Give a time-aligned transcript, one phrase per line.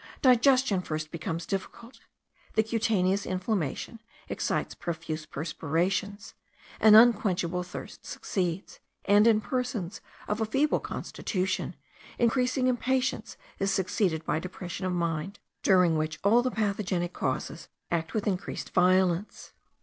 [0.23, 1.99] Digestion first becomes difficult,
[2.55, 6.33] the cutaneous inflammation excites profuse perspirations,
[6.79, 11.75] an unquenchable thirst succeeds, and, in persons of a feeble constitution,
[12.17, 18.15] increasing impatience is succeeded by depression of mind, during which all the pathogenic causes act
[18.15, 19.53] with increased violence.